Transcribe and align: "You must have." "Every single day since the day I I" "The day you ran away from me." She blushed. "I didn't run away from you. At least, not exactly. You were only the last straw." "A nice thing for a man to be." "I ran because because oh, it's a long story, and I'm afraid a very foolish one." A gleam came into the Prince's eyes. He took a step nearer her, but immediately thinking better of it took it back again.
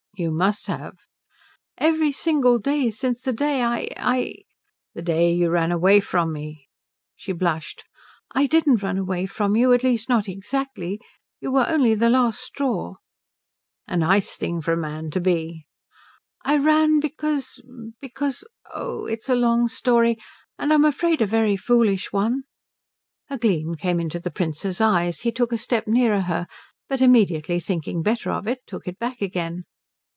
"You 0.13 0.29
must 0.29 0.67
have." 0.67 0.99
"Every 1.77 2.11
single 2.11 2.59
day 2.59 2.91
since 2.91 3.23
the 3.23 3.31
day 3.31 3.63
I 3.63 3.87
I" 3.95 4.35
"The 4.93 5.01
day 5.01 5.31
you 5.33 5.49
ran 5.49 5.71
away 5.71 6.01
from 6.01 6.33
me." 6.33 6.67
She 7.15 7.31
blushed. 7.31 7.85
"I 8.35 8.45
didn't 8.45 8.83
run 8.83 8.97
away 8.97 9.25
from 9.25 9.55
you. 9.55 9.71
At 9.71 9.83
least, 9.85 10.09
not 10.09 10.27
exactly. 10.27 10.99
You 11.39 11.53
were 11.53 11.65
only 11.67 11.95
the 11.95 12.09
last 12.09 12.41
straw." 12.41 12.95
"A 13.87 13.95
nice 13.95 14.35
thing 14.35 14.59
for 14.59 14.73
a 14.73 14.77
man 14.77 15.11
to 15.11 15.21
be." 15.21 15.65
"I 16.43 16.57
ran 16.57 16.99
because 16.99 17.61
because 18.01 18.45
oh, 18.75 19.05
it's 19.05 19.29
a 19.29 19.33
long 19.33 19.69
story, 19.69 20.17
and 20.59 20.73
I'm 20.73 20.85
afraid 20.85 21.21
a 21.21 21.25
very 21.25 21.55
foolish 21.55 22.11
one." 22.11 22.43
A 23.29 23.37
gleam 23.37 23.75
came 23.75 23.97
into 23.99 24.19
the 24.19 24.29
Prince's 24.29 24.81
eyes. 24.81 25.21
He 25.21 25.31
took 25.31 25.53
a 25.53 25.57
step 25.57 25.87
nearer 25.87 26.21
her, 26.23 26.47
but 26.89 26.99
immediately 27.01 27.61
thinking 27.61 28.03
better 28.03 28.29
of 28.29 28.45
it 28.45 28.59
took 28.67 28.89
it 28.89 28.99
back 28.99 29.21
again. 29.21 29.63